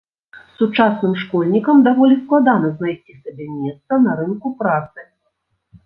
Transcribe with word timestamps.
Сучасным 0.61 1.13
школьнікам 1.23 1.83
даволі 1.89 2.15
складана 2.23 2.67
знайсці 2.81 3.21
сабе 3.21 3.45
месца 3.61 3.93
на 4.11 4.21
рынку 4.25 4.47
працы. 4.65 4.99